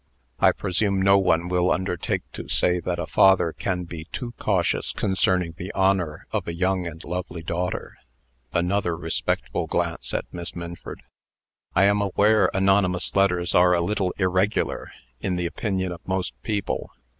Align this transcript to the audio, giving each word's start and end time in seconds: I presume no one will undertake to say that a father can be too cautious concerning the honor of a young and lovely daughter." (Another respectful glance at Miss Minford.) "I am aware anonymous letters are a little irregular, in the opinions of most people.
I 0.39 0.51
presume 0.51 0.99
no 0.99 1.19
one 1.19 1.47
will 1.47 1.69
undertake 1.71 2.23
to 2.31 2.47
say 2.47 2.79
that 2.79 2.97
a 2.97 3.05
father 3.05 3.53
can 3.53 3.83
be 3.83 4.05
too 4.05 4.33
cautious 4.39 4.93
concerning 4.93 5.51
the 5.51 5.71
honor 5.73 6.25
of 6.31 6.47
a 6.47 6.55
young 6.55 6.87
and 6.87 7.03
lovely 7.03 7.43
daughter." 7.43 7.99
(Another 8.51 8.97
respectful 8.97 9.67
glance 9.67 10.11
at 10.11 10.25
Miss 10.31 10.55
Minford.) 10.55 11.03
"I 11.75 11.83
am 11.83 12.01
aware 12.01 12.49
anonymous 12.51 13.15
letters 13.15 13.53
are 13.53 13.75
a 13.75 13.81
little 13.81 14.11
irregular, 14.17 14.91
in 15.19 15.35
the 15.35 15.45
opinions 15.45 15.93
of 15.93 16.07
most 16.07 16.33
people. 16.41 16.89